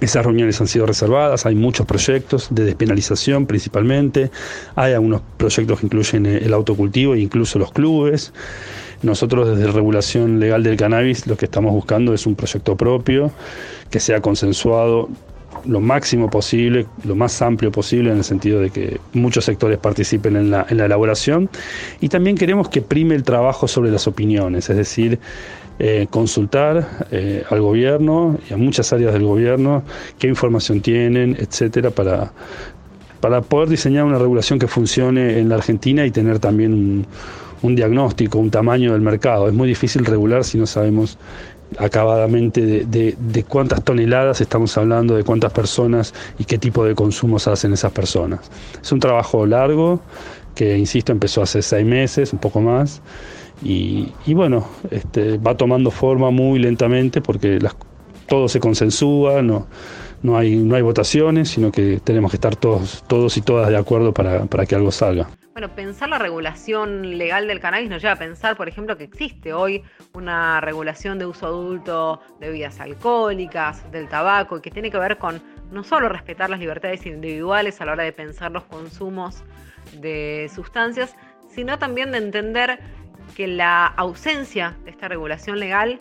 esas 0.00 0.24
reuniones 0.24 0.60
han 0.60 0.68
sido 0.68 0.86
reservadas, 0.86 1.46
hay 1.46 1.54
muchos 1.54 1.86
proyectos 1.86 2.48
de 2.50 2.64
despenalización 2.64 3.46
principalmente, 3.46 4.30
hay 4.74 4.92
algunos 4.92 5.22
proyectos 5.36 5.80
que 5.80 5.86
incluyen 5.86 6.26
el 6.26 6.52
autocultivo 6.52 7.14
e 7.14 7.20
incluso 7.20 7.58
los 7.58 7.72
clubes. 7.72 8.32
Nosotros 9.02 9.56
desde 9.56 9.70
Regulación 9.70 10.40
Legal 10.40 10.62
del 10.62 10.76
Cannabis 10.76 11.26
lo 11.26 11.36
que 11.36 11.44
estamos 11.44 11.72
buscando 11.72 12.14
es 12.14 12.26
un 12.26 12.34
proyecto 12.34 12.76
propio 12.76 13.30
que 13.90 14.00
sea 14.00 14.20
consensuado 14.20 15.08
lo 15.66 15.80
máximo 15.80 16.30
posible, 16.30 16.86
lo 17.04 17.14
más 17.14 17.40
amplio 17.42 17.70
posible, 17.72 18.10
en 18.10 18.18
el 18.18 18.24
sentido 18.24 18.60
de 18.60 18.70
que 18.70 19.00
muchos 19.12 19.44
sectores 19.44 19.78
participen 19.78 20.36
en 20.36 20.50
la, 20.50 20.62
elaboración. 20.68 21.48
Y 22.00 22.08
también 22.08 22.36
queremos 22.36 22.68
que 22.68 22.82
prime 22.82 23.14
el 23.14 23.22
trabajo 23.22 23.68
sobre 23.68 23.90
las 23.90 24.06
opiniones, 24.06 24.68
es 24.70 24.76
decir, 24.76 25.18
eh, 25.78 26.06
consultar 26.10 27.06
eh, 27.10 27.42
al 27.50 27.60
gobierno 27.60 28.38
y 28.48 28.54
a 28.54 28.56
muchas 28.56 28.92
áreas 28.92 29.12
del 29.12 29.24
gobierno 29.24 29.82
qué 30.18 30.28
información 30.28 30.80
tienen, 30.80 31.36
etcétera, 31.38 31.90
para, 31.90 32.32
para 33.20 33.40
poder 33.40 33.68
diseñar 33.68 34.04
una 34.04 34.18
regulación 34.18 34.58
que 34.58 34.68
funcione 34.68 35.38
en 35.38 35.48
la 35.48 35.56
Argentina 35.56 36.06
y 36.06 36.10
tener 36.10 36.38
también 36.38 37.06
un 37.64 37.74
diagnóstico, 37.74 38.38
un 38.38 38.50
tamaño 38.50 38.92
del 38.92 39.00
mercado. 39.00 39.48
Es 39.48 39.54
muy 39.54 39.66
difícil 39.66 40.04
regular 40.04 40.44
si 40.44 40.58
no 40.58 40.66
sabemos 40.66 41.18
acabadamente 41.78 42.84
de, 42.86 43.44
cuántas 43.48 43.82
toneladas 43.82 44.40
estamos 44.40 44.76
hablando, 44.78 45.16
de 45.16 45.24
cuántas 45.24 45.52
personas 45.52 46.14
y 46.38 46.44
qué 46.44 46.58
tipo 46.58 46.84
de 46.84 46.94
consumos 46.94 47.48
hacen 47.48 47.72
esas 47.72 47.92
personas. 47.92 48.50
Es 48.80 48.92
un 48.92 49.00
trabajo 49.00 49.46
largo 49.46 50.00
que, 50.54 50.78
insisto, 50.78 51.12
empezó 51.12 51.42
hace 51.42 51.62
seis 51.62 51.84
meses, 51.84 52.32
un 52.32 52.38
poco 52.38 52.60
más, 52.60 53.02
y, 53.62 54.12
bueno, 54.34 54.68
este, 54.90 55.38
va 55.38 55.56
tomando 55.56 55.90
forma 55.90 56.30
muy 56.30 56.58
lentamente 56.58 57.20
porque 57.20 57.58
todo 58.26 58.48
se 58.48 58.60
consensúa, 58.60 59.42
no, 59.42 59.66
no, 60.24 60.38
hay, 60.38 60.56
no 60.56 60.74
hay 60.74 60.82
votaciones, 60.82 61.50
sino 61.50 61.70
que 61.70 62.00
tenemos 62.02 62.30
que 62.30 62.38
estar 62.38 62.56
todos, 62.56 63.04
todos 63.06 63.36
y 63.36 63.42
todas 63.42 63.68
de 63.68 63.76
acuerdo 63.76 64.12
para, 64.12 64.46
para 64.46 64.64
que 64.64 64.74
algo 64.74 64.90
salga. 64.90 65.28
Bueno, 65.52 65.68
pensar 65.74 66.08
la 66.08 66.18
regulación 66.18 67.16
legal 67.18 67.46
del 67.46 67.60
cannabis 67.60 67.90
nos 67.90 68.00
lleva 68.00 68.14
a 68.14 68.18
pensar, 68.18 68.56
por 68.56 68.66
ejemplo, 68.66 68.96
que 68.96 69.04
existe 69.04 69.52
hoy 69.52 69.84
una 70.14 70.62
regulación 70.62 71.18
de 71.18 71.26
uso 71.26 71.46
adulto 71.46 72.22
de 72.40 72.48
bebidas 72.48 72.80
alcohólicas, 72.80 73.88
del 73.92 74.08
tabaco, 74.08 74.56
y 74.56 74.60
que 74.62 74.70
tiene 74.70 74.90
que 74.90 74.98
ver 74.98 75.18
con 75.18 75.42
no 75.70 75.84
solo 75.84 76.08
respetar 76.08 76.48
las 76.48 76.58
libertades 76.58 77.04
individuales 77.04 77.80
a 77.82 77.84
la 77.84 77.92
hora 77.92 78.04
de 78.04 78.12
pensar 78.12 78.50
los 78.50 78.64
consumos 78.64 79.44
de 80.00 80.50
sustancias, 80.54 81.14
sino 81.54 81.78
también 81.78 82.12
de 82.12 82.18
entender 82.18 82.80
que 83.36 83.46
la 83.46 83.86
ausencia 83.86 84.74
de 84.84 84.90
esta 84.90 85.06
regulación 85.06 85.60
legal 85.60 86.00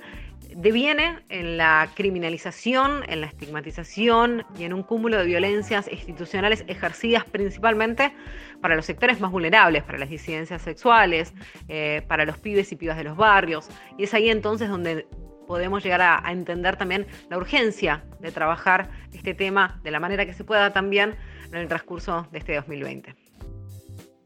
deviene 0.55 1.19
en 1.29 1.57
la 1.57 1.89
criminalización, 1.95 3.03
en 3.07 3.21
la 3.21 3.27
estigmatización 3.27 4.45
y 4.57 4.63
en 4.63 4.73
un 4.73 4.83
cúmulo 4.83 5.17
de 5.17 5.25
violencias 5.25 5.89
institucionales 5.91 6.63
ejercidas 6.67 7.25
principalmente 7.25 8.13
para 8.61 8.75
los 8.75 8.85
sectores 8.85 9.19
más 9.19 9.31
vulnerables, 9.31 9.83
para 9.83 9.97
las 9.97 10.09
disidencias 10.09 10.61
sexuales, 10.61 11.33
eh, 11.67 12.01
para 12.07 12.25
los 12.25 12.37
pibes 12.37 12.71
y 12.71 12.75
pibas 12.75 12.97
de 12.97 13.03
los 13.03 13.17
barrios. 13.17 13.69
Y 13.97 14.03
es 14.03 14.13
ahí 14.13 14.29
entonces 14.29 14.69
donde 14.69 15.07
podemos 15.47 15.83
llegar 15.83 16.01
a, 16.01 16.25
a 16.25 16.31
entender 16.31 16.77
también 16.77 17.05
la 17.29 17.37
urgencia 17.37 18.03
de 18.19 18.31
trabajar 18.31 18.89
este 19.13 19.33
tema 19.33 19.79
de 19.83 19.91
la 19.91 19.99
manera 19.99 20.25
que 20.25 20.33
se 20.33 20.43
pueda 20.43 20.71
también 20.71 21.15
en 21.47 21.55
el 21.55 21.67
transcurso 21.67 22.27
de 22.31 22.39
este 22.39 22.55
2020. 22.55 23.22